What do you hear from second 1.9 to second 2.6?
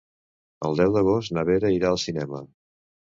al cinema.